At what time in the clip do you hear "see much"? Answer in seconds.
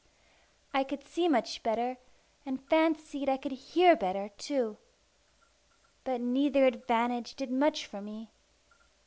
1.03-1.61